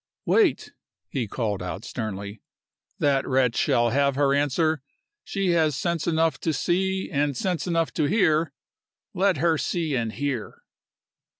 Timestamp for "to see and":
6.39-7.37